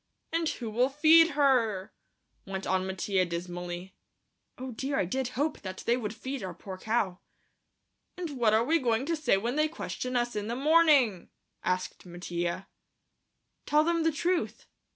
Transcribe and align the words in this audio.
"And 0.33 0.49
who'll 0.49 0.89
feed 0.89 1.33
her?" 1.33 1.93
went 2.47 2.65
on 2.65 2.87
Mattia 2.87 3.23
dismally. 3.23 3.93
Oh, 4.57 4.71
dear, 4.71 4.97
I 4.97 5.05
did 5.05 5.27
hope 5.37 5.61
that 5.61 5.83
they 5.85 5.95
would 5.95 6.15
feed 6.15 6.41
our 6.41 6.55
poor 6.55 6.79
cow. 6.79 7.19
"And 8.17 8.31
what 8.39 8.51
are 8.55 8.63
we 8.63 8.79
going 8.79 9.05
to 9.05 9.15
say 9.15 9.37
when 9.37 9.57
they 9.57 9.67
question 9.67 10.15
us 10.15 10.35
in 10.35 10.47
the 10.47 10.55
morning?" 10.55 11.29
asked 11.63 12.07
Mattia. 12.07 12.67
"Tell 13.67 13.83
them 13.83 14.01
the 14.01 14.11
truth." 14.11 14.65